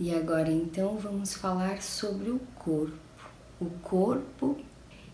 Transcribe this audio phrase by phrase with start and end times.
[0.00, 2.96] E agora então vamos falar sobre o corpo.
[3.60, 4.56] O corpo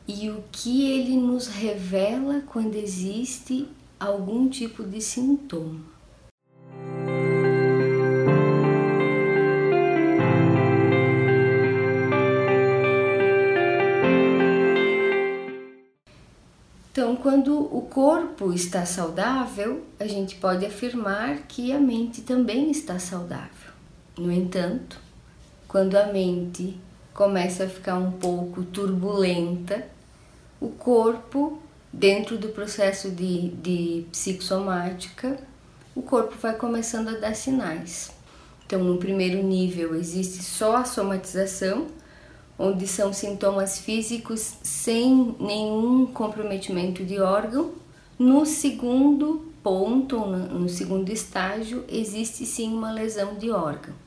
[0.07, 3.67] e o que ele nos revela quando existe
[3.99, 5.81] algum tipo de sintoma.
[16.93, 22.99] Então, quando o corpo está saudável, a gente pode afirmar que a mente também está
[23.01, 23.74] saudável.
[24.17, 24.99] No entanto,
[25.67, 26.79] quando a mente
[27.13, 29.87] começa a ficar um pouco turbulenta,
[30.61, 31.59] o corpo,
[31.93, 34.07] dentro do processo de, de
[35.95, 38.13] o corpo vai começando a dar sinais.
[38.65, 41.89] Então, no primeiro nível, existe só a somatização,
[42.59, 47.73] onde são sintomas físicos sem nenhum comprometimento de órgão.
[48.17, 54.04] No segundo ponto, no segundo estágio, existe sim uma lesão de órgão.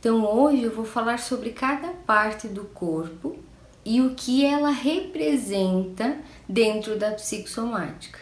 [0.00, 3.36] Então, hoje eu vou falar sobre cada parte do corpo
[3.84, 6.16] e o que ela representa
[6.48, 8.18] dentro da psicossomática.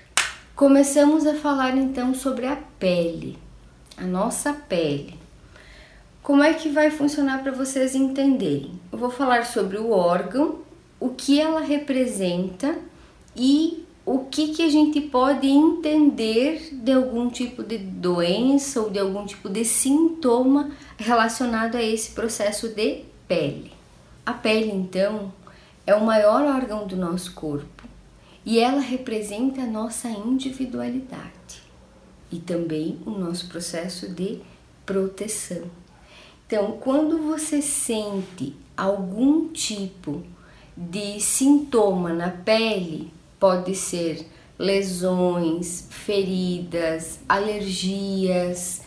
[0.56, 3.38] Começamos a falar então sobre a pele,
[3.96, 5.14] a nossa pele.
[6.20, 8.72] Como é que vai funcionar para vocês entenderem?
[8.90, 10.62] Eu vou falar sobre o órgão,
[10.98, 12.76] o que ela representa
[13.36, 18.98] e o que, que a gente pode entender de algum tipo de doença ou de
[18.98, 23.70] algum tipo de sintoma relacionado a esse processo de pele.
[24.24, 25.30] A pele, então,
[25.86, 27.84] é o maior órgão do nosso corpo
[28.46, 31.62] e ela representa a nossa individualidade
[32.32, 34.40] e também o nosso processo de
[34.86, 35.64] proteção.
[36.46, 40.22] Então, quando você sente algum tipo
[40.74, 44.26] de sintoma na pele, pode ser
[44.58, 48.82] lesões, feridas, alergias,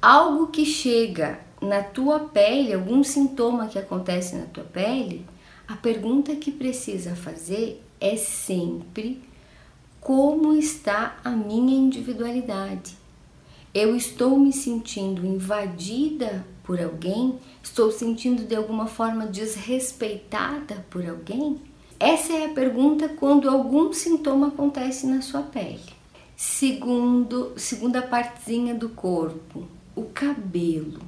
[0.00, 5.24] algo que chega na tua pele, algum sintoma que acontece na tua pele,
[5.68, 9.22] a pergunta que precisa fazer é sempre
[10.00, 12.96] como está a minha individualidade?
[13.72, 17.38] Eu estou me sentindo invadida por alguém?
[17.62, 21.60] Estou sentindo de alguma forma desrespeitada por alguém?
[22.02, 25.78] Essa é a pergunta quando algum sintoma acontece na sua pele.
[26.36, 31.00] Segundo, segunda partezinha do corpo, o cabelo.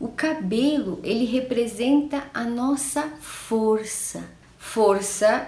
[0.00, 4.24] O cabelo, ele representa a nossa força.
[4.58, 5.46] Força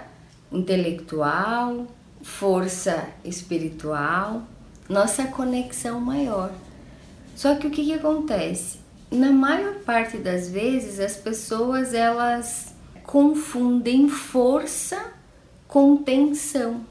[0.49, 1.85] intelectual,
[2.21, 4.43] força espiritual,
[4.87, 6.53] nossa conexão maior.
[7.35, 8.79] Só que o que, que acontece?
[9.11, 12.72] Na maior parte das vezes as pessoas elas
[13.05, 15.13] confundem força
[15.67, 16.81] com tensão.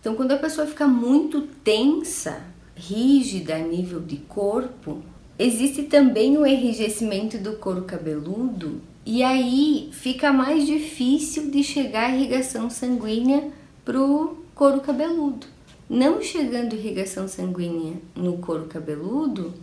[0.00, 2.40] Então, quando a pessoa fica muito tensa,
[2.74, 5.02] rígida a nível de corpo,
[5.38, 12.14] existe também o enrijecimento do couro cabeludo e aí fica mais difícil de chegar a
[12.14, 13.50] irrigação sanguínea
[13.84, 15.46] para o couro cabeludo.
[15.88, 19.54] Não chegando irrigação sanguínea no couro cabeludo,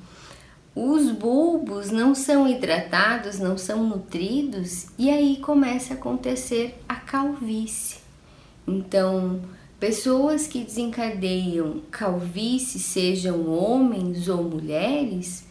[0.75, 7.99] os bulbos não são hidratados, não são nutridos e aí começa a acontecer a calvície.
[8.67, 9.39] Então,
[9.79, 15.45] pessoas que desencadeiam calvície, sejam homens ou mulheres,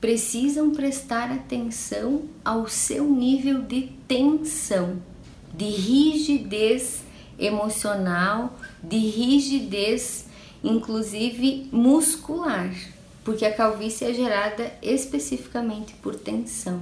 [0.00, 4.96] precisam prestar atenção ao seu nível de tensão,
[5.52, 7.02] de rigidez
[7.38, 10.26] emocional, de rigidez,
[10.64, 12.72] inclusive muscular,
[13.24, 16.80] porque a calvície é gerada especificamente por tensão.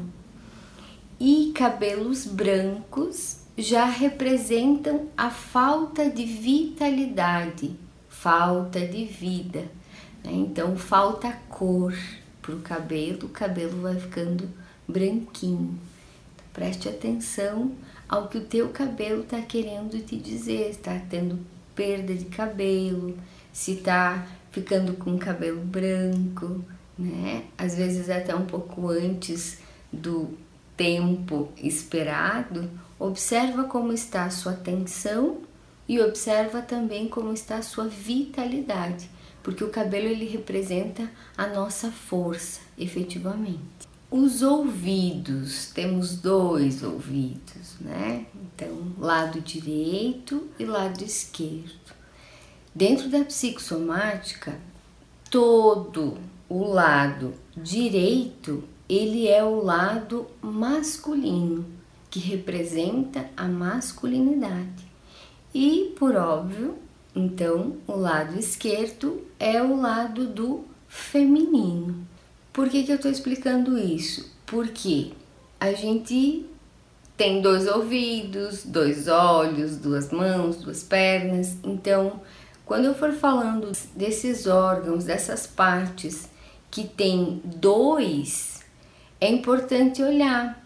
[1.21, 7.75] E cabelos brancos já representam a falta de vitalidade,
[8.09, 9.62] falta de vida.
[10.22, 10.32] Né?
[10.32, 11.93] Então, falta cor
[12.41, 14.48] para o cabelo, o cabelo vai ficando
[14.87, 15.77] branquinho.
[16.53, 17.72] Preste atenção
[18.09, 21.38] ao que o teu cabelo está querendo te dizer, está tendo
[21.75, 23.19] perda de cabelo,
[23.53, 24.27] se está
[24.59, 26.65] ficando com cabelo branco,
[26.99, 27.45] né?
[27.57, 29.59] Às vezes até um pouco antes
[29.93, 30.37] do
[30.77, 32.69] tempo esperado,
[32.99, 35.39] observa como está a sua tensão
[35.89, 39.09] e observa também como está a sua vitalidade,
[39.43, 43.89] porque o cabelo ele representa a nossa força, efetivamente.
[44.11, 48.27] Os ouvidos, temos dois ouvidos, né?
[48.34, 51.97] Então, lado direito e lado esquerdo.
[52.78, 54.57] Dentro da psicossomática,
[55.28, 56.16] todo
[56.48, 61.66] o lado direito, ele é o lado masculino,
[62.09, 64.86] que representa a masculinidade.
[65.53, 66.77] E, por óbvio,
[67.16, 72.07] então, o lado esquerdo é o lado do feminino.
[72.53, 74.33] Por que, que eu estou explicando isso?
[74.47, 75.10] Porque
[75.59, 76.47] a gente
[77.16, 81.57] tem dois ouvidos, dois olhos, duas mãos, duas pernas.
[81.65, 82.21] Então,
[82.68, 86.28] quando eu for falando desses órgãos, dessas partes
[86.70, 88.62] que tem dois,
[89.18, 90.62] é importante olhar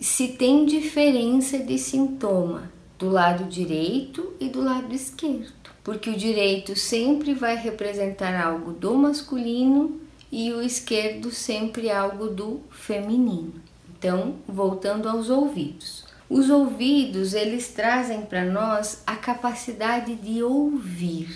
[0.00, 6.74] se tem diferença de sintoma do lado direito e do lado esquerdo, porque o direito
[6.74, 10.00] sempre vai representar algo do masculino
[10.32, 13.54] e o esquerdo sempre algo do feminino.
[13.96, 16.04] Então, voltando aos ouvidos.
[16.28, 21.28] Os ouvidos, eles trazem para nós a capacidade de ouvir,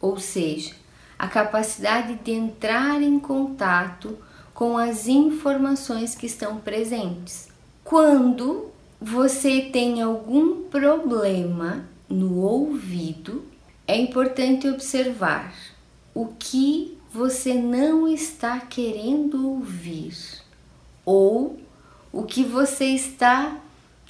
[0.00, 0.74] ou seja,
[1.18, 4.18] a capacidade de entrar em contato
[4.52, 7.48] com as informações que estão presentes.
[7.82, 13.44] Quando você tem algum problema no ouvido,
[13.86, 15.54] é importante observar
[16.14, 20.14] o que você não está querendo ouvir
[21.04, 21.58] ou
[22.12, 23.58] o que você está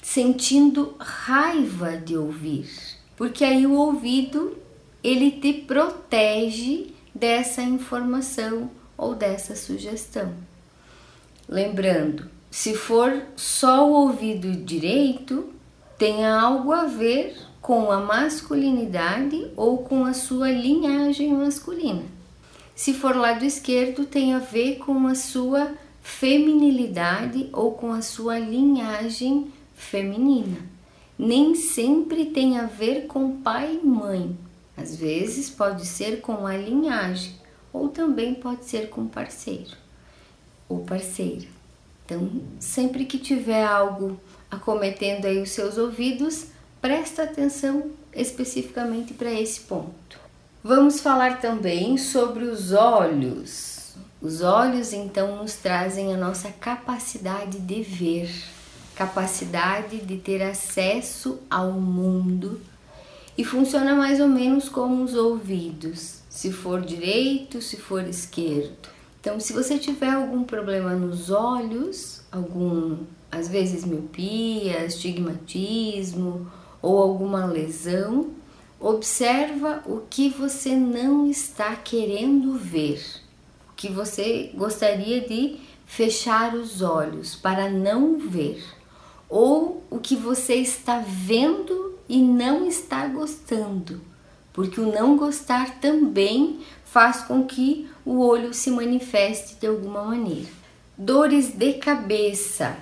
[0.01, 2.69] sentindo raiva de ouvir,
[3.15, 4.57] porque aí o ouvido
[5.03, 10.33] ele te protege dessa informação ou dessa sugestão.
[11.47, 15.49] Lembrando, se for só o ouvido direito,
[15.97, 22.03] tem algo a ver com a masculinidade ou com a sua linhagem masculina.
[22.75, 25.71] Se for lado esquerdo, tem a ver com a sua
[26.01, 30.57] feminilidade ou com a sua linhagem feminina.
[31.17, 34.37] Nem sempre tem a ver com pai e mãe.
[34.75, 37.33] Às vezes pode ser com a linhagem
[37.71, 39.77] ou também pode ser com parceiro
[40.67, 41.47] ou parceira.
[42.05, 42.29] Então,
[42.59, 44.19] sempre que tiver algo
[44.49, 46.47] acometendo aí os seus ouvidos,
[46.81, 50.19] presta atenção especificamente para esse ponto.
[50.63, 53.95] Vamos falar também sobre os olhos.
[54.21, 58.29] Os olhos então nos trazem a nossa capacidade de ver,
[58.97, 62.59] capacidade de ter acesso ao mundo
[63.37, 68.89] e funciona mais ou menos como os ouvidos, se for direito, se for esquerdo.
[69.21, 72.97] Então, se você tiver algum problema nos olhos, algum
[73.31, 76.49] às vezes miopia, astigmatismo
[76.81, 78.31] ou alguma lesão,
[78.79, 83.01] observa o que você não está querendo ver
[83.77, 88.61] que você gostaria de fechar os olhos para não ver,
[89.29, 93.99] ou o que você está vendo e não está gostando,
[94.53, 100.47] porque o não gostar também faz com que o olho se manifeste de alguma maneira.
[100.97, 102.77] Dores de cabeça,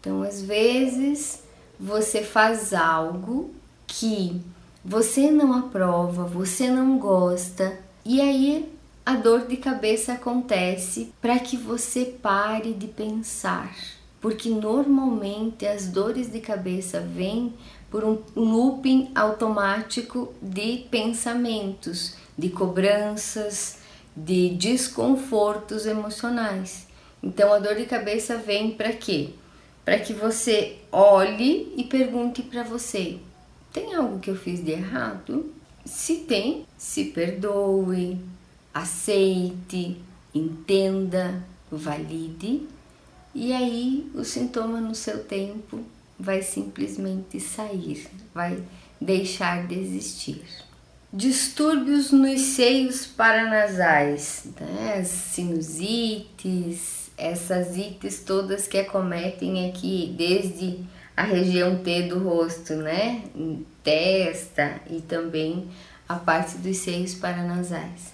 [0.00, 1.44] Então, às vezes,
[1.82, 3.52] você faz algo
[3.88, 4.40] que
[4.84, 8.72] você não aprova, você não gosta, e aí
[9.04, 13.74] a dor de cabeça acontece para que você pare de pensar,
[14.20, 17.52] porque normalmente as dores de cabeça vêm
[17.90, 23.78] por um looping automático de pensamentos, de cobranças,
[24.16, 26.86] de desconfortos emocionais.
[27.20, 29.30] Então a dor de cabeça vem para quê?
[29.84, 33.18] Para que você olhe e pergunte para você:
[33.72, 35.52] tem algo que eu fiz de errado?
[35.84, 38.18] Se tem, se perdoe,
[38.72, 40.00] aceite,
[40.34, 42.66] entenda, valide,
[43.34, 45.80] e aí o sintoma no seu tempo
[46.18, 48.62] vai simplesmente sair, vai
[49.00, 50.42] deixar de existir
[51.12, 55.04] distúrbios nos seios paranasais, né?
[55.04, 60.80] Sinusites, essas ites todas que acometem aqui desde
[61.16, 63.22] a região T do rosto, né?
[63.82, 65.68] Testa e também
[66.08, 68.12] a parte dos seios paranasais.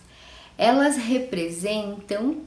[0.56, 2.38] Elas representam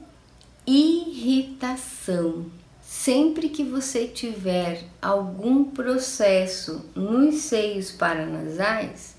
[0.66, 2.46] irritação.
[2.82, 9.16] Sempre que você tiver algum processo nos seios paranasais,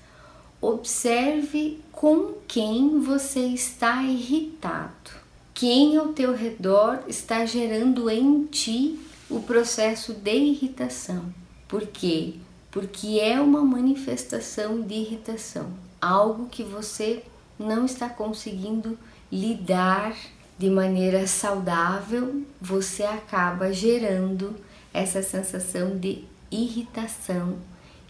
[0.64, 5.23] Observe com quem você está irritado.
[5.54, 8.98] Quem ao teu redor está gerando em ti
[9.30, 11.32] o processo de irritação.
[11.68, 12.34] Por quê?
[12.70, 15.70] Porque é uma manifestação de irritação,
[16.00, 17.22] algo que você
[17.58, 18.98] não está conseguindo
[19.30, 20.14] lidar
[20.58, 24.56] de maneira saudável, você acaba gerando
[24.92, 27.58] essa sensação de irritação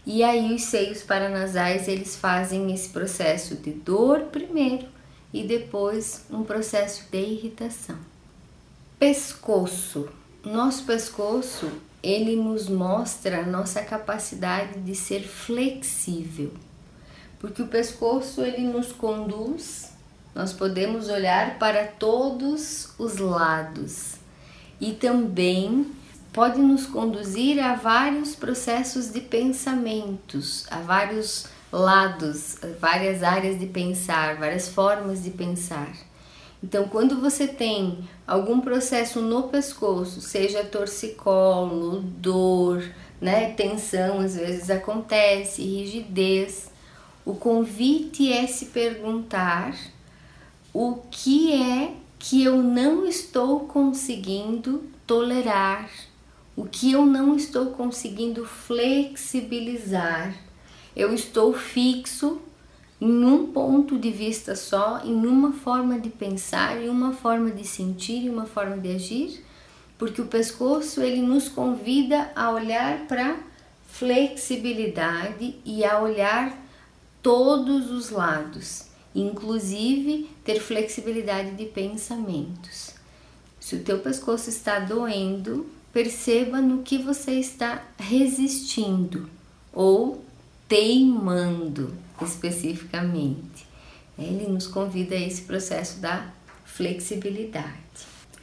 [0.05, 4.85] e aí os seios paranasais eles fazem esse processo de dor primeiro
[5.35, 7.97] e depois um processo de irritação.
[8.97, 10.07] Pescoço.
[10.45, 11.69] Nosso pescoço,
[12.01, 16.53] ele nos mostra a nossa capacidade de ser flexível.
[17.37, 19.91] Porque o pescoço ele nos conduz,
[20.33, 24.13] nós podemos olhar para todos os lados
[24.79, 25.91] e também
[26.31, 34.37] pode nos conduzir a vários processos de pensamentos, a vários lados, várias áreas de pensar,
[34.37, 35.91] várias formas de pensar.
[36.63, 42.83] Então, quando você tem algum processo no pescoço, seja torcicolo, dor,
[43.21, 46.71] né, tensão, às vezes acontece, rigidez,
[47.25, 49.75] o convite é se perguntar
[50.73, 55.89] o que é que eu não estou conseguindo tolerar
[56.55, 60.33] o que eu não estou conseguindo flexibilizar.
[60.95, 62.39] Eu estou fixo
[63.01, 67.65] em um ponto de vista só, em uma forma de pensar, em uma forma de
[67.65, 69.43] sentir, em uma forma de agir,
[69.97, 73.37] porque o pescoço ele nos convida a olhar para
[73.87, 76.57] flexibilidade e a olhar
[77.21, 82.91] todos os lados, inclusive ter flexibilidade de pensamentos.
[83.59, 89.29] Se o teu pescoço está doendo, perceba no que você está resistindo
[89.73, 90.24] ou
[90.67, 93.67] teimando especificamente.
[94.17, 96.29] Ele nos convida a esse processo da
[96.63, 97.67] flexibilidade.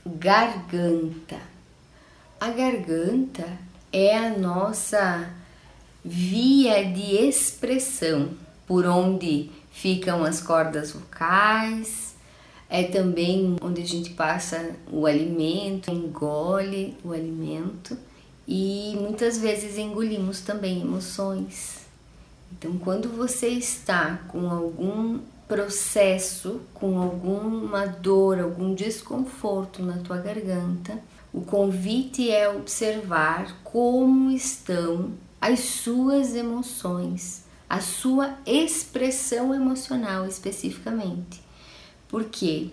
[0.05, 1.39] Garganta.
[2.41, 3.47] A garganta
[3.93, 5.31] é a nossa
[6.05, 8.31] via de expressão,
[8.67, 12.15] por onde ficam as cordas vocais,
[12.69, 17.97] é também onde a gente passa o alimento, engole o alimento
[18.49, 21.82] e muitas vezes engolimos também emoções.
[22.63, 31.03] Então, quando você está com algum processo, com alguma dor, algum desconforto na tua garganta,
[31.33, 41.43] o convite é observar como estão as suas emoções, a sua expressão emocional especificamente
[42.13, 42.69] porque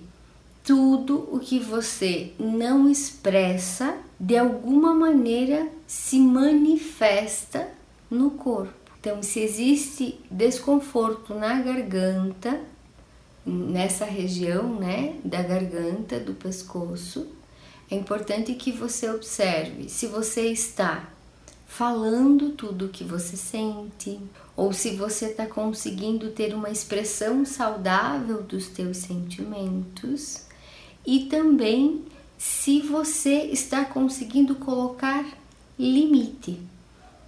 [0.65, 7.69] tudo o que você não expressa, de alguma maneira se manifesta
[8.12, 8.78] no corpo.
[9.00, 12.60] Então, se existe desconforto na garganta,
[13.46, 17.27] nessa região, né, da garganta, do pescoço,
[17.89, 21.10] é importante que você observe se você está
[21.65, 24.20] falando tudo o que você sente,
[24.56, 30.44] ou se você está conseguindo ter uma expressão saudável dos teus sentimentos,
[31.06, 32.03] e também
[32.38, 35.25] se você está conseguindo colocar
[35.77, 36.60] limite,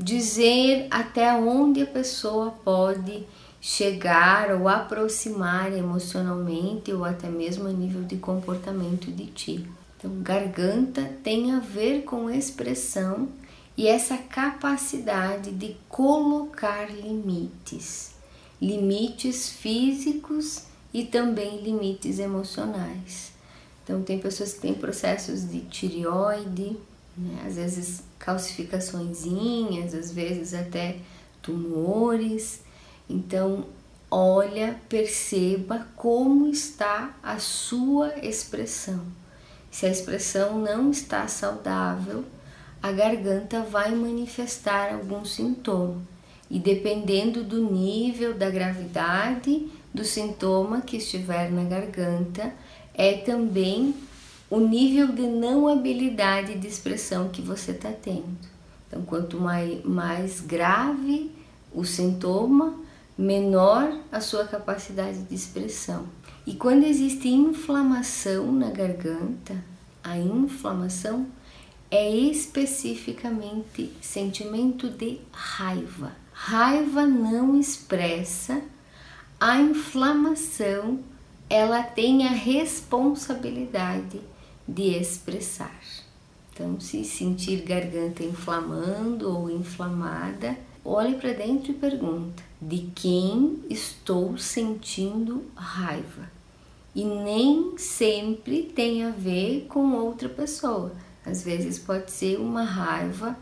[0.02, 3.26] dizer até onde a pessoa pode
[3.62, 9.68] chegar ou aproximar emocionalmente ou até mesmo a nível de comportamento de ti.
[9.98, 13.30] Então, garganta tem a ver com expressão
[13.78, 18.16] e essa capacidade de colocar limites,
[18.60, 23.32] limites físicos e também limites emocionais.
[23.84, 26.76] Então, tem pessoas que têm processos de tireoide,
[27.16, 27.44] né?
[27.46, 29.24] às vezes calcificações,
[29.94, 30.98] às vezes até
[31.42, 32.62] tumores.
[33.10, 33.66] Então,
[34.10, 39.02] olha, perceba como está a sua expressão.
[39.70, 42.24] Se a expressão não está saudável,
[42.82, 46.02] a garganta vai manifestar algum sintoma
[46.52, 52.54] e dependendo do nível da gravidade do sintoma que estiver na garganta,
[52.94, 53.96] é também
[54.52, 58.38] o nível de não habilidade de expressão que você está tendo.
[58.86, 61.32] Então, quanto mais, grave
[61.74, 62.76] o sintoma,
[63.18, 66.06] menor a sua capacidade de expressão.
[66.46, 69.56] E quando existe inflamação na garganta,
[70.04, 71.28] a inflamação
[71.90, 76.12] é especificamente sentimento de raiva.
[76.34, 78.62] Raiva não expressa,
[79.40, 81.00] a inflamação
[81.50, 84.20] ela tem a responsabilidade
[84.68, 85.80] de expressar.
[86.54, 94.38] Então, se sentir garganta inflamando ou inflamada, olhe para dentro e pergunta: de quem estou
[94.38, 96.30] sentindo raiva?
[96.94, 100.92] E nem sempre tem a ver com outra pessoa
[101.26, 103.38] às vezes pode ser uma raiva,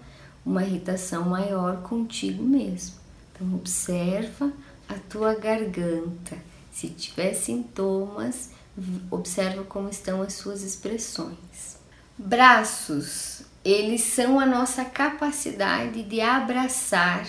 [0.46, 2.96] uma irritação maior contigo mesmo.
[3.34, 4.52] Então observa
[4.88, 6.38] a tua garganta.
[6.72, 8.52] Se tiver sintomas,
[9.12, 11.78] observa como estão as suas expressões.
[12.18, 17.28] Braços, eles são a nossa capacidade de abraçar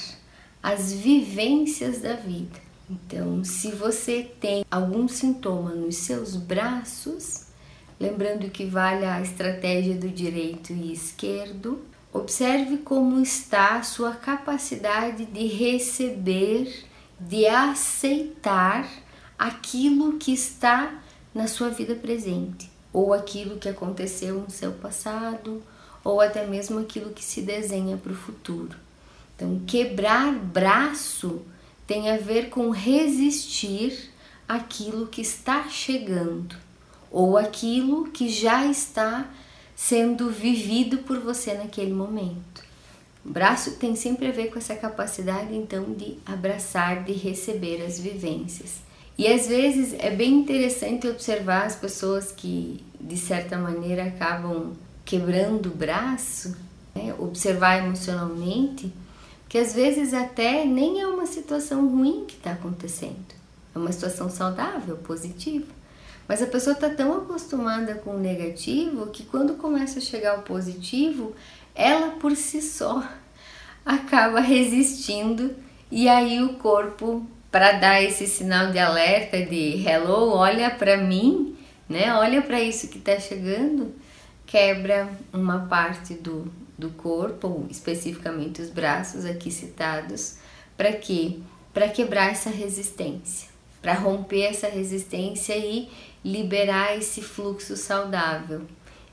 [0.62, 2.58] as vivências da vida.
[2.88, 7.48] Então, se você tem algum sintoma nos seus braços,
[7.98, 15.26] Lembrando que vale a estratégia do direito e esquerdo, Observe como está a sua capacidade
[15.26, 16.84] de receber,
[17.20, 18.88] de aceitar
[19.38, 20.92] aquilo que está
[21.34, 25.62] na sua vida presente, ou aquilo que aconteceu no seu passado,
[26.02, 28.76] ou até mesmo aquilo que se desenha para o futuro.
[29.36, 31.42] Então, quebrar braço
[31.86, 34.10] tem a ver com resistir
[34.48, 36.56] aquilo que está chegando
[37.10, 39.28] ou aquilo que já está
[39.74, 42.62] sendo vivido por você naquele momento.
[43.24, 47.98] O braço tem sempre a ver com essa capacidade então de abraçar, de receber as
[47.98, 48.76] vivências.
[49.20, 54.72] E às vezes é bem interessante observar as pessoas que de certa maneira acabam
[55.04, 56.56] quebrando o braço,
[56.94, 57.14] né?
[57.18, 58.90] observar emocionalmente,
[59.46, 63.34] que às vezes até nem é uma situação ruim que está acontecendo,
[63.74, 65.66] é uma situação saudável, positiva.
[66.26, 70.44] Mas a pessoa está tão acostumada com o negativo que quando começa a chegar o
[70.44, 71.34] positivo,
[71.74, 73.06] ela por si só
[73.84, 75.54] acaba resistindo
[75.90, 81.56] e aí o corpo para dar esse sinal de alerta de hello, olha para mim,
[81.88, 82.14] né?
[82.14, 83.92] Olha para isso que está chegando,
[84.46, 90.36] quebra uma parte do, do corpo, especificamente os braços aqui citados,
[90.76, 91.38] para quê?
[91.74, 93.48] Para quebrar essa resistência,
[93.82, 95.88] para romper essa resistência e
[96.24, 98.62] liberar esse fluxo saudável.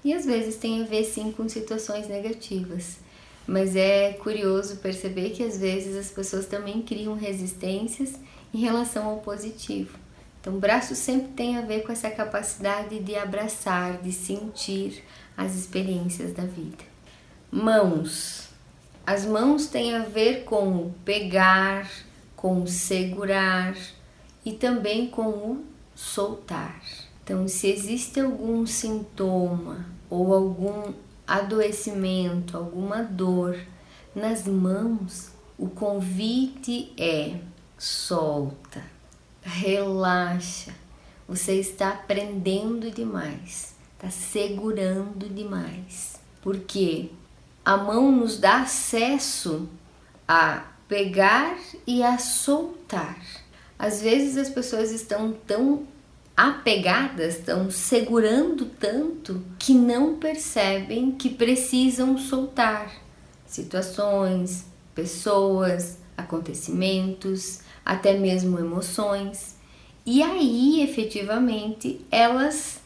[0.04, 3.00] E às vezes tem a ver sim com situações negativas,
[3.48, 8.16] mas é curioso perceber que às vezes as pessoas também criam resistências
[8.54, 9.98] em relação ao positivo.
[10.42, 15.04] Então, o braço sempre tem a ver com essa capacidade de abraçar, de sentir
[15.36, 16.84] as experiências da vida.
[17.50, 18.50] Mãos.
[19.06, 21.90] As mãos têm a ver com pegar,
[22.36, 23.76] com segurar
[24.46, 26.82] e também com o soltar.
[27.24, 30.94] Então, se existe algum sintoma ou algum
[31.28, 33.60] adoecimento, alguma dor
[34.16, 37.40] nas mãos, o convite é
[37.78, 38.84] solta,
[39.42, 40.74] relaxa.
[41.28, 46.16] Você está aprendendo demais, está segurando demais.
[46.42, 47.12] Porque
[47.66, 49.68] a mão nos dá acesso
[50.28, 53.20] a pegar e a soltar.
[53.78, 55.86] Às vezes as pessoas estão tão
[56.38, 62.92] apegadas, estão segurando tanto que não percebem que precisam soltar
[63.48, 69.56] situações, pessoas, acontecimentos, até mesmo emoções.
[70.06, 72.82] E aí, efetivamente, elas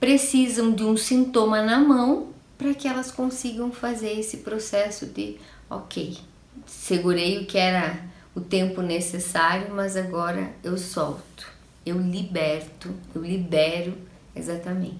[0.00, 5.36] precisam de um sintoma na mão para que elas consigam fazer esse processo de,
[5.70, 6.18] ok,
[6.66, 8.00] segurei o que era
[8.34, 11.57] o tempo necessário, mas agora eu solto,
[11.88, 13.96] eu liberto, eu libero
[14.34, 14.98] exatamente.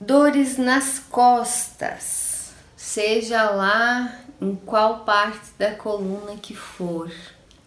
[0.00, 7.10] Dores nas costas, seja lá em qual parte da coluna que for,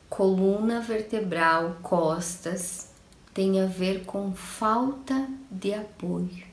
[0.10, 2.90] coluna vertebral, costas,
[3.34, 6.46] tem a ver com falta de apoio.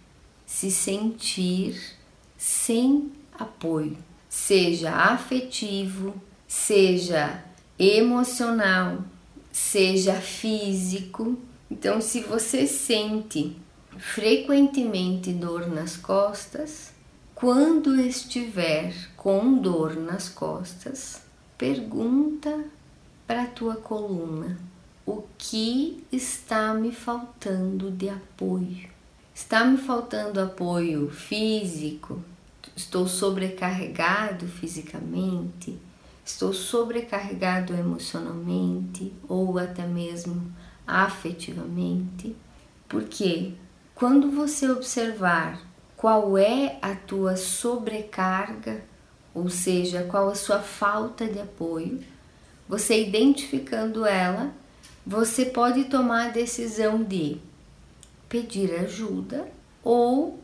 [0.47, 1.97] Se sentir
[2.39, 3.99] sem apoio,
[4.29, 6.15] seja afetivo,
[6.47, 7.43] seja
[7.79, 8.99] emocional,
[9.51, 11.39] seja físico.
[11.71, 13.57] Então, se você sente
[13.99, 16.93] frequentemente dor nas costas,
[17.35, 21.23] quando estiver com dor nas costas,
[21.59, 22.65] pergunta
[23.27, 24.59] para a tua coluna:
[25.05, 28.89] o que está me faltando de apoio?
[29.35, 32.23] Está me faltando apoio físico?
[32.75, 35.79] Estou sobrecarregado fisicamente?
[36.25, 40.51] Estou sobrecarregado emocionalmente ou até mesmo
[40.87, 42.37] afetivamente?
[42.89, 43.53] Porque
[43.95, 45.61] quando você observar
[45.97, 48.85] qual é a tua sobrecarga,
[49.35, 52.01] ou seja, qual a sua falta de apoio,
[52.69, 54.53] você identificando ela,
[55.07, 57.39] você pode tomar a decisão de
[58.29, 59.49] pedir ajuda
[59.83, 60.41] ou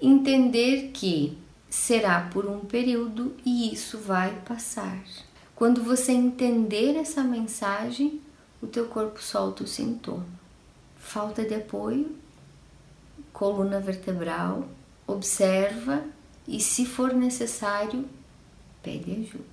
[0.00, 1.36] entender que
[1.68, 5.02] será por um período e isso vai passar.
[5.54, 8.20] Quando você entender essa mensagem,
[8.66, 10.26] o teu corpo solta o sintoma.
[10.98, 12.16] Falta de apoio,
[13.32, 14.66] coluna vertebral,
[15.06, 16.02] observa
[16.48, 18.04] e se for necessário,
[18.82, 19.44] pede ajuda.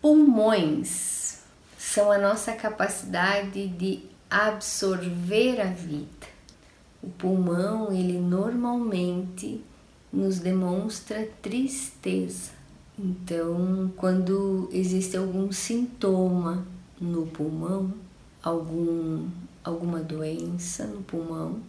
[0.00, 1.40] Pulmões
[1.76, 6.28] são a nossa capacidade de absorver a vida.
[7.02, 9.64] O pulmão, ele normalmente
[10.12, 12.52] nos demonstra tristeza.
[12.96, 16.64] Então, quando existe algum sintoma
[17.00, 17.94] no pulmão,
[18.42, 19.28] algum
[19.62, 21.60] alguma doença no pulmão,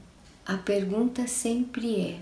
[0.46, 2.20] a pergunta sempre é: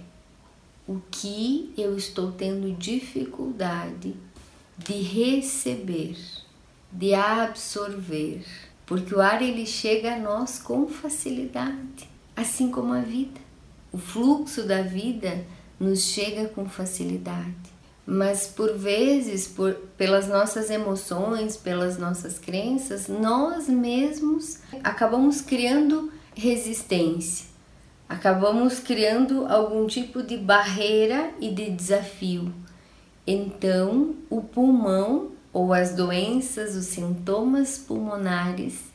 [0.87, 4.15] o que eu estou tendo dificuldade
[4.77, 6.17] de receber,
[6.91, 8.45] de absorver,
[8.85, 13.39] porque o ar ele chega a nós com facilidade, assim como a vida.
[13.91, 15.45] O fluxo da vida
[15.79, 17.76] nos chega com facilidade
[18.09, 27.47] mas por vezes, por, pelas nossas emoções, pelas nossas crenças, nós mesmos acabamos criando resistência,
[28.07, 32.53] acabamos criando algum tipo de barreira e de desafio.
[33.25, 38.85] Então, o pulmão ou as doenças, os sintomas pulmonares,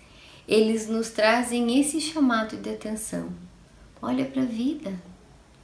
[0.49, 3.29] eles nos trazem esse chamado de atenção.
[4.01, 4.95] Olha para a vida,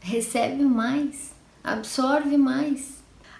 [0.00, 1.32] recebe mais,
[1.64, 2.97] absorve mais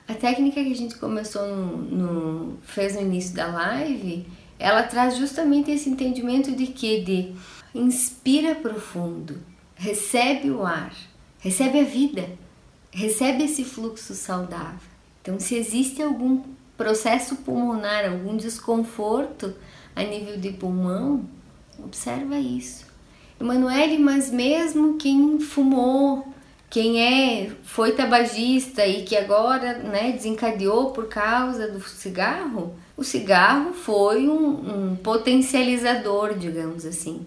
[0.09, 4.27] a técnica que a gente começou no, no, fez no início da live,
[4.59, 7.35] ela traz justamente esse entendimento de que de
[7.75, 9.39] inspira profundo,
[9.77, 10.93] recebe o ar,
[11.39, 12.29] recebe a vida,
[12.91, 14.81] recebe esse fluxo saudável.
[15.21, 16.43] Então, se existe algum
[16.77, 19.55] processo pulmonar, algum desconforto
[19.95, 21.29] a nível de pulmão,
[21.79, 22.87] observa isso.
[23.39, 26.27] Emanuele, mas mesmo quem fumou,
[26.71, 33.73] quem é foi tabagista e que agora né, desencadeou por causa do cigarro, o cigarro
[33.73, 37.27] foi um, um potencializador, digamos assim.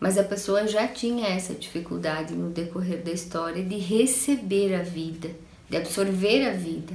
[0.00, 5.30] Mas a pessoa já tinha essa dificuldade no decorrer da história de receber a vida,
[5.68, 6.94] de absorver a vida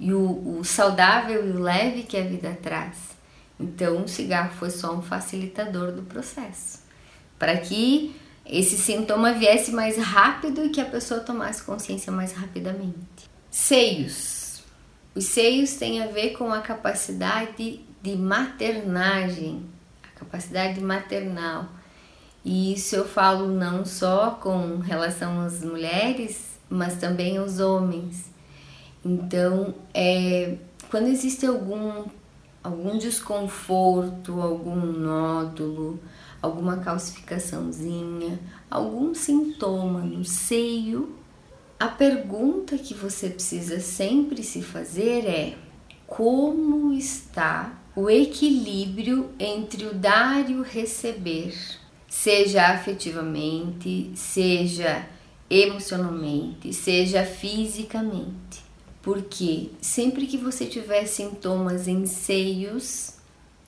[0.00, 3.10] e o, o saudável e o leve que a vida traz.
[3.58, 6.80] Então, o cigarro foi só um facilitador do processo.
[7.38, 8.16] Para que
[8.50, 13.30] esse sintoma viesse mais rápido e que a pessoa tomasse consciência mais rapidamente.
[13.48, 14.62] Seios.
[15.14, 19.64] Os seios têm a ver com a capacidade de maternagem,
[20.02, 21.68] a capacidade maternal.
[22.44, 28.30] E isso eu falo não só com relação às mulheres, mas também aos homens.
[29.04, 30.56] Então, é,
[30.90, 32.04] quando existe algum,
[32.64, 36.00] algum desconforto, algum nódulo,
[36.42, 38.38] alguma calcificaçãozinha,
[38.70, 41.16] algum sintoma no seio,
[41.78, 45.56] a pergunta que você precisa sempre se fazer é:
[46.06, 51.54] como está o equilíbrio entre o dar e o receber,
[52.08, 55.06] seja afetivamente, seja
[55.48, 58.62] emocionalmente, seja fisicamente?
[59.02, 63.14] Porque sempre que você tiver sintomas em seios,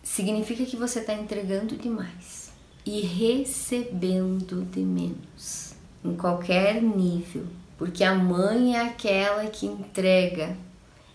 [0.02, 2.41] significa que você está entregando demais
[2.84, 7.46] e recebendo de menos, em qualquer nível,
[7.78, 10.56] porque a mãe é aquela que entrega,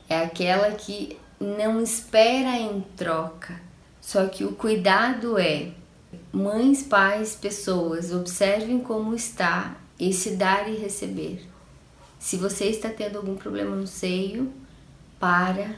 [0.10, 3.62] é aquela que não espera em troca.
[4.02, 5.72] Só que o cuidado é
[6.32, 11.46] mães, pais, pessoas, observem como está esse dar e receber.
[12.20, 14.52] Se você está tendo algum problema no seio,
[15.20, 15.76] para,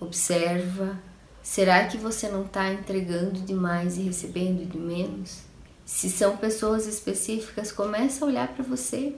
[0.00, 0.98] observa,
[1.44, 5.42] Será que você não está entregando demais e recebendo de menos?
[5.84, 9.14] Se são pessoas específicas, comece a olhar para você.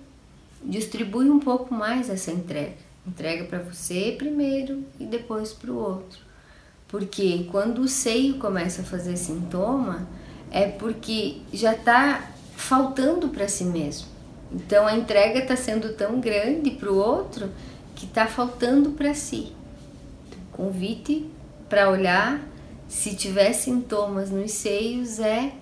[0.61, 2.75] Distribui um pouco mais essa entrega.
[3.07, 6.19] Entrega para você primeiro e depois para o outro.
[6.89, 10.09] Porque quando o seio começa a fazer sintoma,
[10.51, 14.09] é porque já está faltando para si mesmo.
[14.53, 17.53] Então a entrega está sendo tão grande para o outro
[17.95, 19.53] que está faltando para si.
[20.51, 21.36] Convite
[21.69, 22.41] para olhar
[22.89, 25.53] se tiver sintomas nos seios é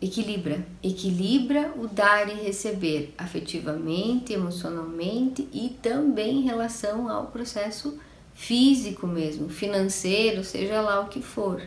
[0.00, 7.98] equilibra, equilibra o dar e receber afetivamente, emocionalmente e também em relação ao processo
[8.32, 11.60] físico mesmo, financeiro, seja lá o que for.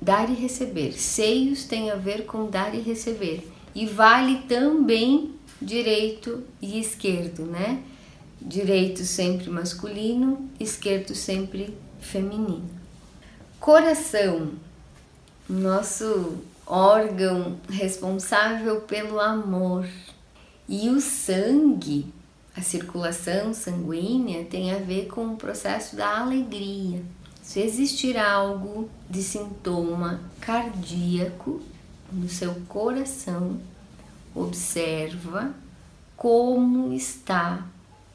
[0.00, 0.92] Dar e receber.
[0.92, 7.82] Seios tem a ver com dar e receber e vale também direito e esquerdo, né?
[8.40, 12.75] Direito sempre masculino, esquerdo sempre feminino.
[13.66, 14.52] Coração,
[15.48, 19.88] nosso órgão responsável pelo amor.
[20.68, 22.14] E o sangue,
[22.56, 27.02] a circulação sanguínea, tem a ver com o processo da alegria.
[27.42, 31.60] Se existir algo de sintoma cardíaco
[32.12, 33.58] no seu coração,
[34.32, 35.52] observa
[36.16, 37.66] como está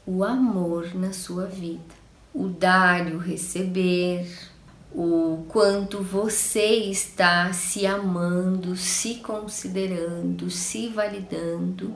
[0.06, 1.94] o amor na sua vida.
[2.32, 4.50] O dar e o receber,
[4.94, 11.94] o quanto você está se amando, se considerando, se validando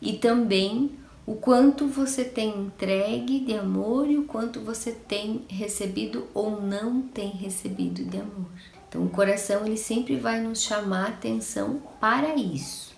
[0.00, 0.90] e também
[1.26, 7.00] o quanto você tem entregue de amor e o quanto você tem recebido ou não
[7.02, 8.46] tem recebido de amor.
[8.88, 12.94] Então o coração ele sempre vai nos chamar atenção para isso.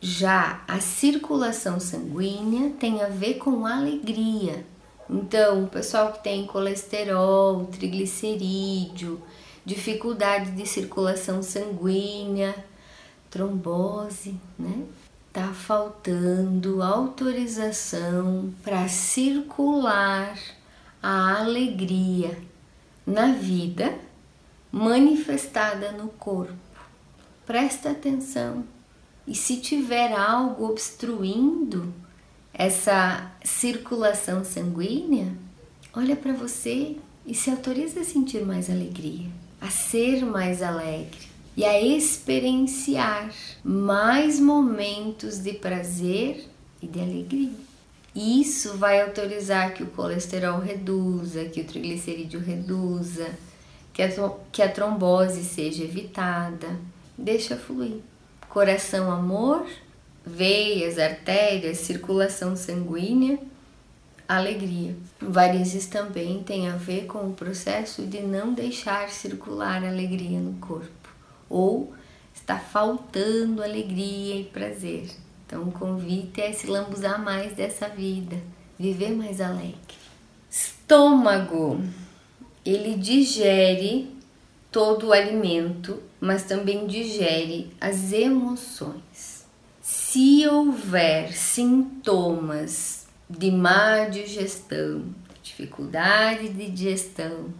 [0.00, 4.64] Já a circulação sanguínea tem a ver com alegria,
[5.10, 9.22] Então, o pessoal que tem colesterol, triglicerídeo,
[9.64, 12.54] dificuldade de circulação sanguínea,
[13.30, 14.84] trombose, né?
[15.32, 20.38] Tá faltando autorização para circular
[21.02, 22.38] a alegria
[23.06, 23.98] na vida
[24.70, 26.54] manifestada no corpo.
[27.46, 28.64] Presta atenção.
[29.26, 31.92] E se tiver algo obstruindo
[32.58, 35.32] essa circulação sanguínea,
[35.94, 39.28] olha para você e se autoriza a sentir mais alegria,
[39.60, 46.48] a ser mais alegre e a experienciar mais momentos de prazer
[46.82, 47.52] e de alegria.
[48.12, 53.28] Isso vai autorizar que o colesterol reduza, que o triglicerídeo reduza,
[53.92, 54.08] que a,
[54.50, 56.76] que a trombose seja evitada.
[57.16, 57.98] Deixa fluir.
[58.48, 59.64] Coração, amor,
[60.24, 63.38] veias, artérias, circulação sanguínea,
[64.28, 64.94] alegria.
[65.20, 71.08] Varizes também tem a ver com o processo de não deixar circular alegria no corpo
[71.48, 71.94] ou
[72.34, 75.08] está faltando alegria e prazer.
[75.46, 78.36] Então, o convite é se lambuzar mais dessa vida,
[78.78, 79.78] viver mais alegre.
[80.50, 81.80] Estômago,
[82.64, 84.14] ele digere
[84.70, 89.07] todo o alimento, mas também digere as emoções.
[90.10, 95.04] Se houver sintomas de má digestão,
[95.42, 97.52] dificuldade de digestão,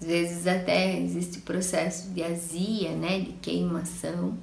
[0.00, 4.38] às vezes até existe processo de azia, né, de queimação.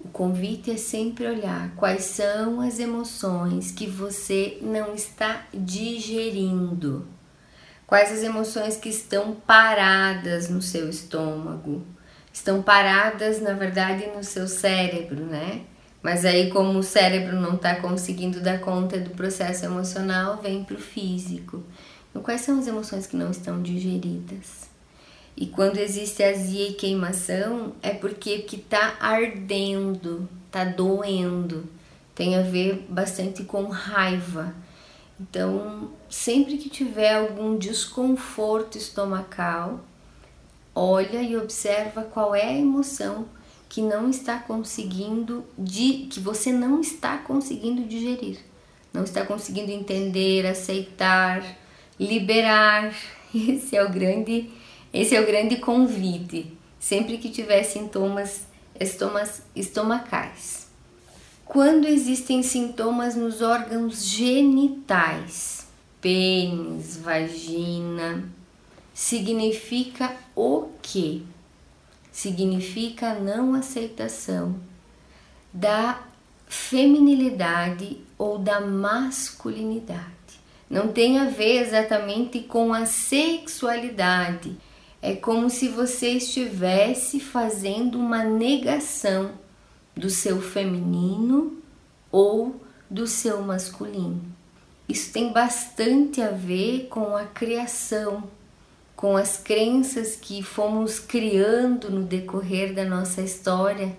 [0.00, 7.06] O convite é sempre olhar quais são as emoções que você não está digerindo.
[7.86, 11.86] Quais as emoções que estão paradas no seu estômago?
[12.32, 15.66] Estão paradas, na verdade, no seu cérebro, né?
[16.02, 20.76] Mas aí, como o cérebro não está conseguindo dar conta do processo emocional, vem para
[20.76, 21.62] o físico.
[22.08, 24.70] Então, quais são as emoções que não estão digeridas?
[25.36, 31.64] E quando existe azia e queimação, é porque que tá ardendo, tá doendo.
[32.14, 34.54] Tem a ver bastante com raiva.
[35.20, 39.80] Então, sempre que tiver algum desconforto estomacal,
[40.74, 43.26] olha e observa qual é a emoção
[43.70, 48.38] que não está conseguindo de que você não está conseguindo digerir,
[48.92, 51.42] não está conseguindo entender, aceitar,
[51.98, 52.92] liberar.
[53.32, 54.50] Esse é o grande
[54.92, 58.44] esse é o grande convite, sempre que tiver sintomas
[58.78, 60.66] estomas, estomacais.
[61.44, 65.68] Quando existem sintomas nos órgãos genitais,
[66.00, 68.24] pênis, vagina,
[68.92, 71.24] significa o que?
[72.20, 74.60] Significa não aceitação
[75.50, 76.02] da
[76.46, 80.04] feminilidade ou da masculinidade.
[80.68, 84.54] Não tem a ver exatamente com a sexualidade
[85.00, 89.30] é como se você estivesse fazendo uma negação
[89.96, 91.56] do seu feminino
[92.12, 94.20] ou do seu masculino.
[94.86, 98.24] Isso tem bastante a ver com a criação,
[99.00, 103.96] com as crenças que fomos criando no decorrer da nossa história,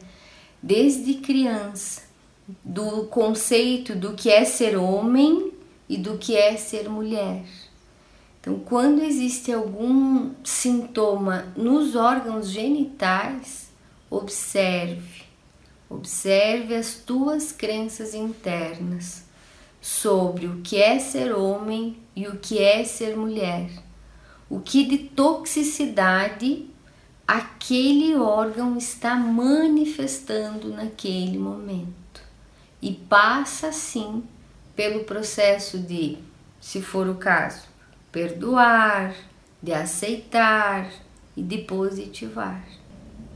[0.62, 2.04] desde criança,
[2.64, 5.54] do conceito do que é ser homem
[5.90, 7.44] e do que é ser mulher.
[8.40, 13.72] Então, quando existe algum sintoma nos órgãos genitais,
[14.08, 15.24] observe,
[15.90, 19.24] observe as tuas crenças internas
[19.82, 23.90] sobre o que é ser homem e o que é ser mulher.
[24.52, 26.66] O que de toxicidade
[27.26, 32.22] aquele órgão está manifestando naquele momento.
[32.82, 34.26] E passa assim
[34.76, 36.18] pelo processo de,
[36.60, 37.62] se for o caso,
[38.12, 39.16] perdoar,
[39.64, 40.92] de aceitar
[41.38, 42.62] e de positivar.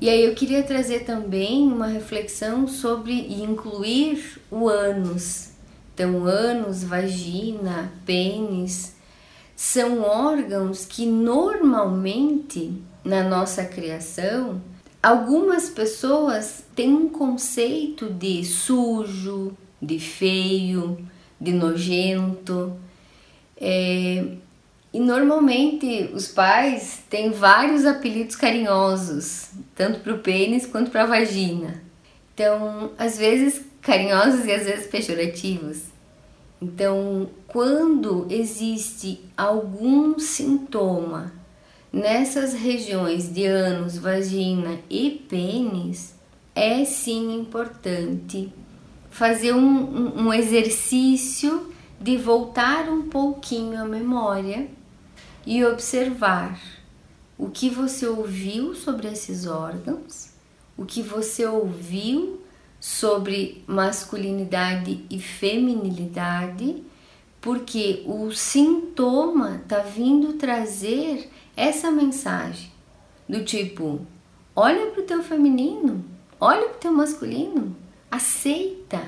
[0.02, 5.52] E aí eu queria trazer também uma reflexão sobre incluir o ânus.
[5.94, 8.95] Então, ânus, vagina, pênis
[9.56, 14.62] são órgãos que normalmente na nossa criação
[15.02, 20.98] algumas pessoas têm um conceito de sujo, de feio,
[21.40, 22.76] de nojento.
[23.56, 24.26] É,
[24.92, 31.08] e normalmente os pais têm vários apelidos carinhosos, tanto para o pênis quanto para a
[31.08, 31.84] vagina.
[32.34, 35.95] Então, às vezes carinhosos e às vezes pejorativos.
[36.66, 41.32] Então, quando existe algum sintoma
[41.94, 46.16] nessas regiões de ânus, vagina e pênis,
[46.56, 48.52] é sim importante
[49.12, 54.68] fazer um, um, exercício de voltar um pouquinho a memória
[55.46, 56.60] e observar
[57.38, 60.32] o que você ouviu sobre esses órgãos,
[60.76, 62.42] o que você ouviu
[62.86, 66.84] sobre masculinidade e feminilidade,
[67.42, 72.72] porque o sintoma está vindo trazer essa mensagem
[73.28, 74.06] do tipo:
[74.56, 76.06] olha para o teu feminino,
[76.40, 77.76] olha para o teu masculino,
[78.12, 79.02] aceita,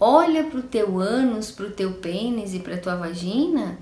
[0.00, 3.76] olha para o teu ânus, para o teu pênis e para a tua vagina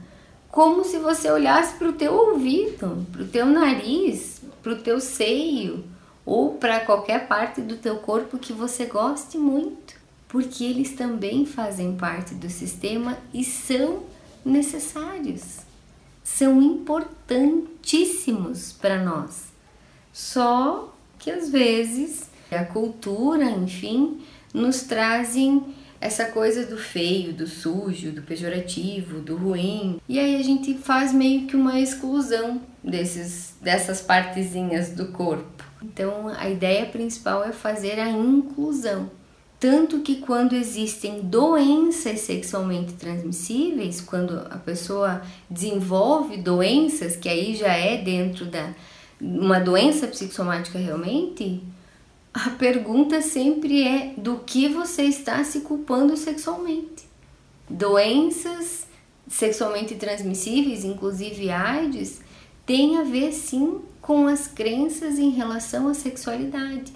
[0.51, 4.99] como se você olhasse para o teu ouvido, para o teu nariz, para o teu
[4.99, 5.85] seio
[6.27, 9.95] ou para qualquer parte do teu corpo que você goste muito,
[10.27, 14.03] porque eles também fazem parte do sistema e são
[14.45, 15.61] necessários,
[16.25, 19.45] são importantíssimos para nós.
[20.13, 24.21] Só que às vezes a cultura, enfim,
[24.53, 30.01] nos trazem essa coisa do feio, do sujo, do pejorativo, do ruim.
[30.09, 35.66] E aí a gente faz meio que uma exclusão desses dessas partezinhas do corpo.
[35.87, 39.09] Então a ideia principal é fazer a inclusão.
[39.59, 47.73] Tanto que quando existem doenças sexualmente transmissíveis, quando a pessoa desenvolve doenças, que aí já
[47.73, 48.75] é dentro da
[49.19, 51.63] uma doença psicossomática realmente,
[52.35, 57.09] a pergunta sempre é do que você está se culpando sexualmente.
[57.71, 58.87] Doenças
[59.27, 62.21] sexualmente transmissíveis, inclusive AIDS,
[62.67, 66.93] tem a ver sim com as crenças em relação à sexualidade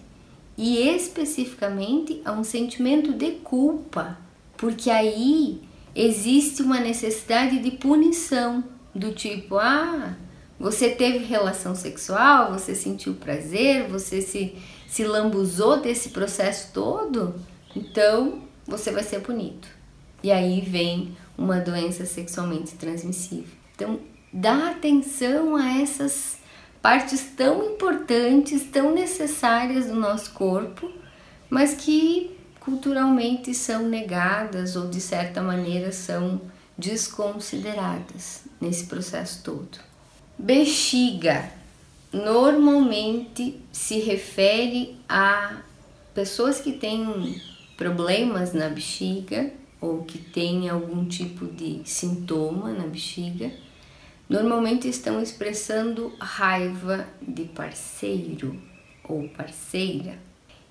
[0.56, 4.16] e especificamente a um sentimento de culpa,
[4.56, 5.60] porque aí
[5.92, 8.62] existe uma necessidade de punição
[8.94, 10.16] do tipo, ah,
[10.56, 14.54] você teve relação sexual, você sentiu prazer, você se,
[14.86, 17.34] se lambuzou desse processo todo,
[17.74, 19.66] então você vai ser punido.
[20.22, 23.56] E aí vem uma doença sexualmente transmissível.
[23.74, 23.98] Então,
[24.32, 26.39] dá atenção a essas
[26.82, 30.90] partes tão importantes, tão necessárias do nosso corpo,
[31.48, 36.40] mas que culturalmente são negadas ou de certa maneira são
[36.76, 39.78] desconsideradas nesse processo todo.
[40.38, 41.50] Bexiga
[42.12, 45.58] normalmente se refere a
[46.14, 47.40] pessoas que têm
[47.76, 53.50] problemas na bexiga ou que têm algum tipo de sintoma na bexiga,
[54.30, 58.56] normalmente estão expressando raiva de parceiro
[59.02, 60.16] ou parceira.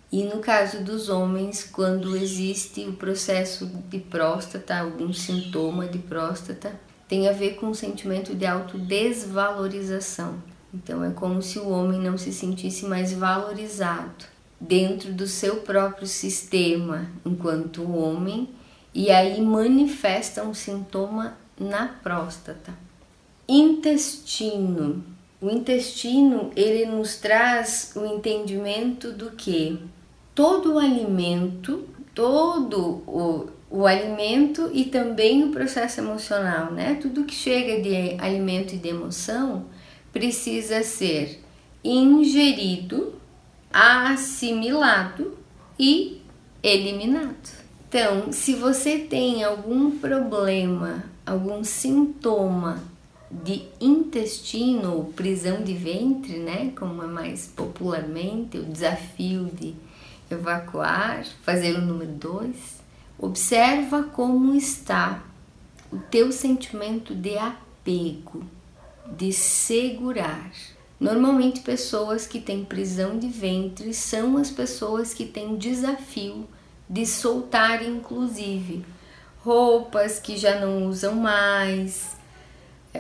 [0.10, 6.80] E no caso dos homens, quando existe o processo de próstata, algum sintoma de próstata,
[7.06, 10.42] tem a ver com o sentimento de autodesvalorização.
[10.74, 14.26] Então é como se o homem não se sentisse mais valorizado
[14.60, 18.50] dentro do seu próprio sistema enquanto homem
[18.94, 22.89] e aí manifesta um sintoma na próstata.
[23.50, 25.04] Intestino.
[25.42, 29.80] O intestino, ele nos traz o entendimento do que
[30.36, 36.96] todo o alimento, todo o o alimento e também o processo emocional, né?
[36.96, 39.66] Tudo que chega de alimento e de emoção
[40.12, 41.44] precisa ser
[41.84, 43.14] ingerido,
[43.72, 45.38] assimilado
[45.78, 46.20] e
[46.64, 47.60] eliminado.
[47.88, 52.82] Então, se você tem algum problema, algum sintoma
[53.32, 59.76] de intestino prisão de ventre, né, como é mais popularmente, o desafio de
[60.30, 62.80] evacuar, fazer o número 2,
[63.22, 65.22] Observa como está
[65.92, 68.46] o teu sentimento de apego,
[69.06, 70.50] de segurar.
[70.98, 76.48] Normalmente, pessoas que têm prisão de ventre são as pessoas que têm desafio
[76.90, 78.86] de soltar, inclusive,
[79.44, 82.16] roupas que já não usam mais,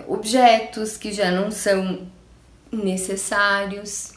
[0.07, 2.07] objetos que já não são
[2.71, 4.13] necessários.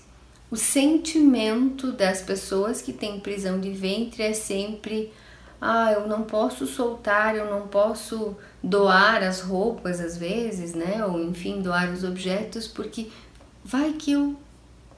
[0.51, 5.13] O sentimento das pessoas que têm prisão de ventre é sempre
[5.65, 11.07] ah, eu não posso soltar, eu não posso doar as roupas às vezes, né?
[11.07, 13.09] Ou enfim, doar os objetos, porque
[13.65, 14.35] vai que eu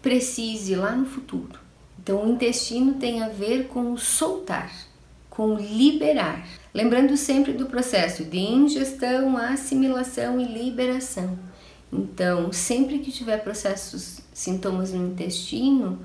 [0.01, 1.61] precise lá no futuro.
[2.03, 4.73] Então, o intestino tem a ver com soltar,
[5.29, 6.47] com liberar.
[6.75, 11.39] Lembrando sempre do processo de ingestão, assimilação e liberação.
[11.93, 16.05] Então, sempre que tiver processos, sintomas no intestino,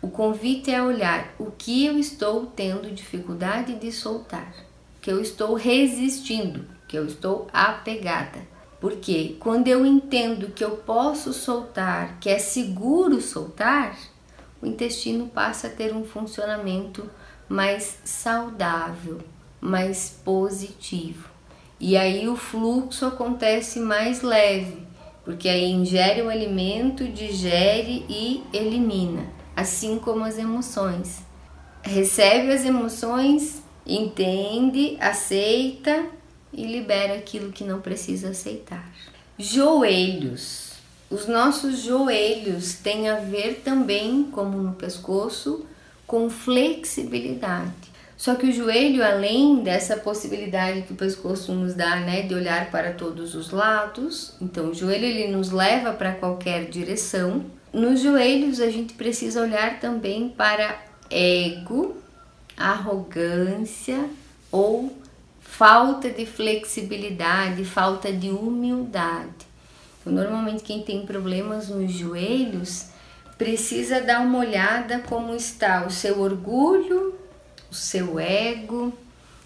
[0.00, 4.54] o convite é olhar o que eu estou tendo dificuldade de soltar,
[5.02, 8.40] que eu estou resistindo, que eu estou apegada.
[8.80, 13.98] Porque quando eu entendo que eu posso soltar, que é seguro soltar,
[14.62, 17.10] o intestino passa a ter um funcionamento
[17.46, 19.20] mais saudável,
[19.60, 21.28] mais positivo.
[21.80, 24.82] E aí o fluxo acontece mais leve,
[25.24, 31.22] porque aí ingere o alimento, digere e elimina, assim como as emoções.
[31.82, 36.06] Recebe as emoções, entende, aceita
[36.52, 38.90] e libera aquilo que não precisa aceitar.
[39.38, 40.72] Joelhos.
[41.10, 45.64] Os nossos joelhos têm a ver também, como no pescoço,
[46.06, 47.87] com flexibilidade.
[48.18, 52.68] Só que o joelho, além dessa possibilidade que o pescoço nos dá, né, de olhar
[52.68, 57.44] para todos os lados, então o joelho ele nos leva para qualquer direção.
[57.72, 61.96] Nos joelhos a gente precisa olhar também para ego,
[62.56, 64.10] arrogância
[64.50, 64.92] ou
[65.40, 69.46] falta de flexibilidade, falta de humildade.
[70.00, 72.86] Então, normalmente quem tem problemas nos joelhos
[73.36, 77.14] precisa dar uma olhada como está o seu orgulho,
[77.70, 78.92] o seu ego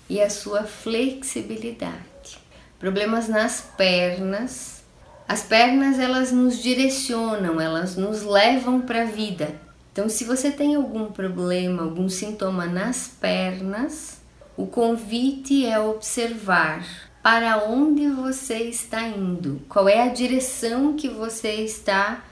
[0.08, 2.38] e a sua flexibilidade.
[2.78, 4.82] Problemas nas pernas.
[5.28, 9.54] As pernas elas nos direcionam, elas nos levam para a vida.
[9.92, 14.20] Então, se você tem algum problema, algum sintoma nas pernas,
[14.56, 16.84] o convite é observar
[17.22, 22.24] para onde você está indo, qual é a direção que você está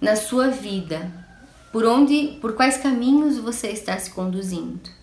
[0.00, 1.10] na sua vida,
[1.72, 4.95] por onde, por quais caminhos você está se conduzindo.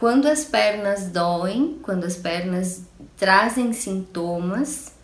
[0.00, 2.84] Quando as pernas doem, quando as pernas
[3.18, 4.94] trazem sintomas,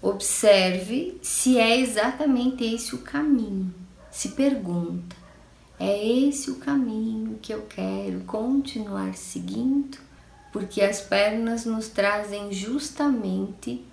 [0.00, 3.74] observe se é exatamente esse o caminho.
[4.10, 5.14] Se pergunta:
[5.78, 9.98] é esse o caminho que eu quero continuar seguindo?
[10.50, 13.84] Porque as pernas nos trazem justamente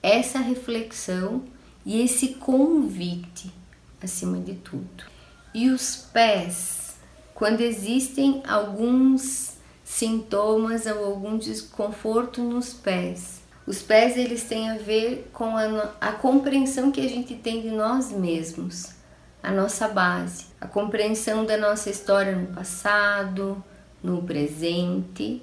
[0.00, 1.42] essa reflexão
[1.84, 3.52] e esse convite
[4.00, 5.04] acima de tudo.
[5.52, 6.94] E os pés,
[7.34, 9.51] quando existem alguns
[9.92, 16.12] sintomas ou algum desconforto nos pés, os pés eles têm a ver com a, a
[16.12, 18.94] compreensão que a gente tem de nós mesmos,
[19.42, 23.62] a nossa base, a compreensão da nossa história no passado,
[24.02, 25.42] no presente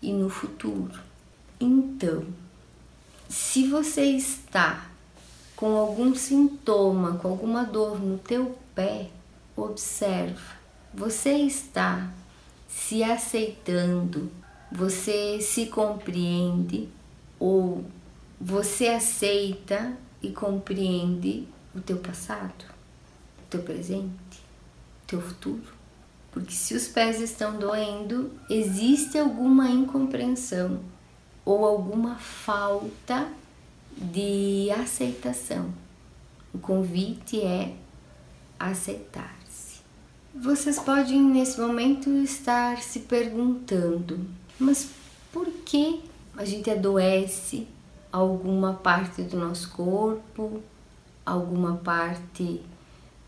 [0.00, 0.98] e no futuro.
[1.60, 2.24] Então,
[3.28, 4.86] se você está
[5.54, 9.08] com algum sintoma, com alguma dor no teu pé,
[9.54, 10.58] observa.
[10.94, 12.08] Você está
[12.70, 14.30] se aceitando,
[14.70, 16.88] você se compreende
[17.38, 17.84] ou
[18.40, 22.64] você aceita e compreende o teu passado,
[23.40, 24.38] o teu presente,
[25.02, 25.80] o teu futuro.
[26.30, 30.80] Porque se os pés estão doendo, existe alguma incompreensão
[31.44, 33.28] ou alguma falta
[33.96, 35.72] de aceitação.
[36.54, 37.74] O convite é
[38.58, 39.39] aceitar-se.
[40.32, 44.20] Vocês podem nesse momento estar se perguntando,
[44.60, 44.88] mas
[45.32, 46.04] por que
[46.36, 47.66] a gente adoece
[48.12, 50.62] alguma parte do nosso corpo,
[51.26, 52.62] alguma parte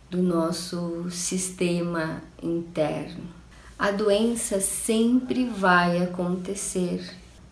[0.08, 3.24] do nosso sistema interno?
[3.76, 7.04] A doença sempre vai acontecer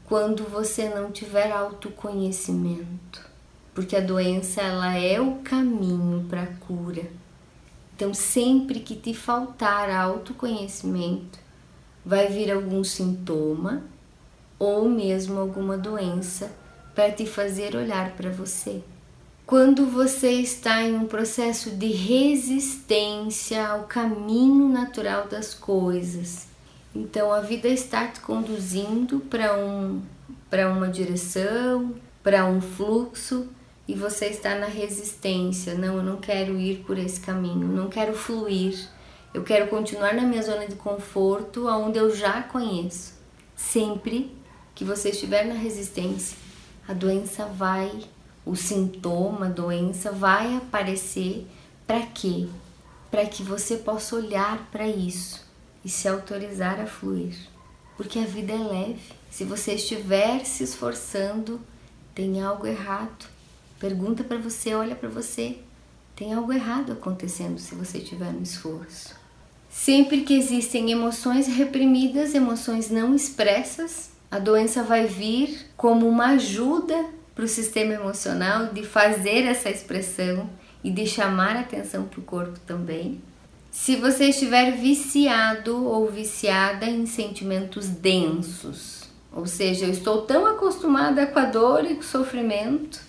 [0.05, 3.29] quando você não tiver autoconhecimento,
[3.75, 7.20] porque a doença ela é o caminho para a cura.
[8.01, 11.39] Então, sempre que te faltar autoconhecimento,
[12.03, 13.83] vai vir algum sintoma
[14.59, 16.51] ou mesmo alguma doença
[16.95, 18.83] para te fazer olhar para você.
[19.45, 26.47] Quando você está em um processo de resistência ao caminho natural das coisas,
[26.95, 30.01] então a vida está te conduzindo para um,
[30.75, 33.47] uma direção, para um fluxo
[33.91, 35.74] e você está na resistência.
[35.74, 38.88] Não, eu não quero ir por esse caminho, não quero fluir.
[39.34, 43.14] Eu quero continuar na minha zona de conforto, onde eu já conheço.
[43.57, 44.30] Sempre
[44.76, 46.38] que você estiver na resistência,
[46.86, 47.91] a doença vai,
[48.47, 51.49] o sintoma, a doença vai aparecer
[51.84, 52.47] para quê?
[53.11, 55.45] Para que você possa olhar para isso
[55.84, 57.36] e se autorizar a fluir.
[57.97, 59.12] Porque a vida é leve.
[59.28, 61.61] Se você estiver se esforçando,
[62.14, 63.39] tem algo errado.
[63.81, 65.57] Pergunta para você, olha para você.
[66.14, 69.16] Tem algo errado acontecendo se você tiver no esforço.
[69.70, 77.07] Sempre que existem emoções reprimidas, emoções não expressas, a doença vai vir como uma ajuda
[77.35, 80.51] para o sistema emocional de fazer essa expressão
[80.85, 83.22] e de chamar atenção para o corpo também.
[83.70, 91.26] Se você estiver viciado ou viciada em sentimentos densos, ou seja, eu estou tão acostumada
[91.26, 93.09] com a dor e com o sofrimento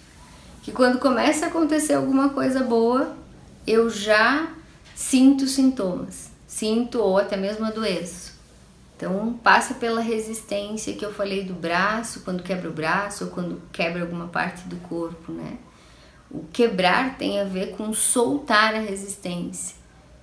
[0.62, 3.16] que quando começa a acontecer alguma coisa boa,
[3.66, 4.52] eu já
[4.96, 8.40] sinto sintomas, sinto ou até mesmo adoeço.
[8.96, 13.62] Então passa pela resistência que eu falei do braço, quando quebra o braço ou quando
[13.72, 15.58] quebra alguma parte do corpo, né?
[16.30, 19.76] O quebrar tem a ver com soltar a resistência.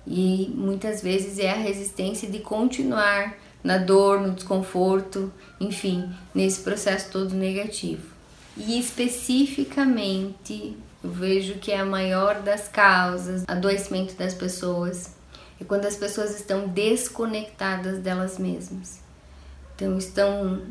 [0.07, 7.11] E muitas vezes é a resistência de continuar na dor, no desconforto, enfim, nesse processo
[7.11, 8.18] todo negativo.
[8.59, 15.17] E especificamente, eu vejo que é a maior das causas adoecimento das pessoas
[15.59, 18.99] é quando as pessoas estão desconectadas delas mesmas.
[19.75, 20.61] Então estão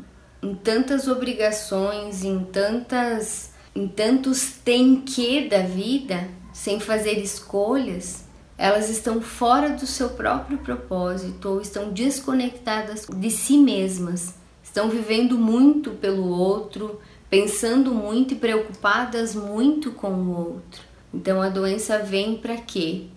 [0.41, 8.25] em tantas obrigações, em tantas em tantos tem que da vida, sem fazer escolhas,
[8.57, 14.33] elas estão fora do seu próprio propósito ou estão desconectadas de si mesmas.
[14.61, 16.99] Estão vivendo muito pelo outro,
[17.29, 20.81] pensando muito e preocupadas muito com o outro.
[21.13, 23.07] Então a doença vem para quê?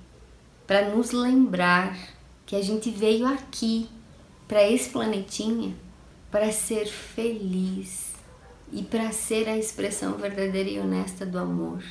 [0.67, 1.97] Para nos lembrar
[2.45, 3.89] que a gente veio aqui
[4.47, 5.75] para esse planetinha
[6.33, 8.15] para ser feliz
[8.73, 11.85] e para ser a expressão verdadeira e honesta do amor.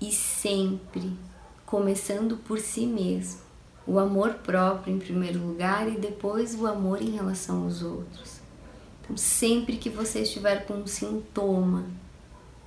[0.00, 1.12] E sempre
[1.64, 3.40] começando por si mesmo.
[3.86, 8.37] O amor próprio em primeiro lugar e depois o amor em relação aos outros.
[9.08, 11.86] Então, sempre que você estiver com um sintoma,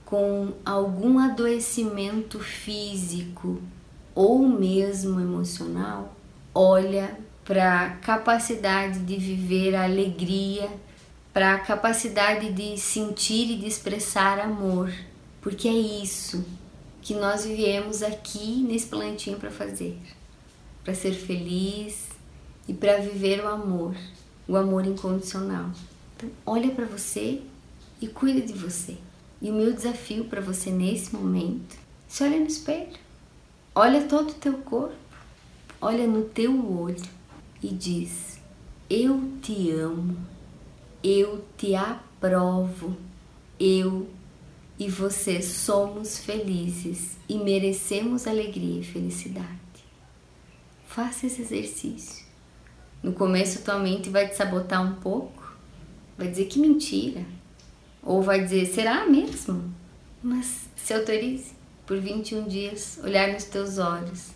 [0.04, 3.62] com algum adoecimento físico
[4.16, 6.16] ou mesmo emocional,
[6.54, 7.16] olha
[7.46, 10.68] para a capacidade de viver a alegria,
[11.32, 14.92] para a capacidade de sentir e de expressar amor,
[15.42, 16.44] porque é isso
[17.04, 19.96] que nós viemos aqui nesse planetinho para fazer,
[20.84, 22.10] para ser feliz
[22.68, 23.96] e para viver o amor,
[24.48, 25.70] o amor incondicional.
[26.22, 27.42] Então, olha para você
[28.00, 28.96] e cuida de você.
[29.42, 31.76] E o meu desafio para você nesse momento,
[32.08, 33.00] se olha no espelho,
[33.74, 34.94] olha todo o teu corpo,
[35.82, 37.02] olha no teu olho
[37.64, 38.40] e diz:
[38.88, 40.16] Eu te amo,
[41.04, 42.96] eu te aprovo,
[43.60, 44.08] eu
[44.78, 49.60] e você somos felizes e merecemos alegria e felicidade.
[50.86, 52.26] Faça esse exercício.
[53.02, 55.41] No começo, tua mente vai te sabotar um pouco,
[56.18, 57.26] vai dizer que mentira,
[58.04, 59.74] ou vai dizer será mesmo?
[60.22, 61.54] Mas se autorize
[61.86, 64.30] por 21 dias, olhar nos teus olhos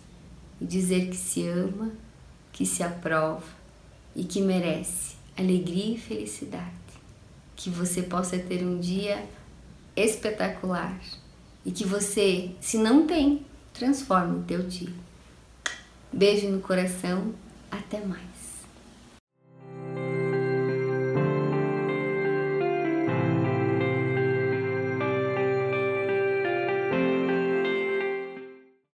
[0.60, 1.92] e dizer que se ama,
[2.52, 3.46] que se aprova
[4.14, 6.72] e que merece alegria e felicidade.
[7.54, 9.24] Que você possa ter um dia
[9.94, 11.00] espetacular
[11.64, 14.92] e que você, se não tem, transforme o teu dia.
[16.12, 17.34] Beijo no coração,
[17.70, 18.35] até mais.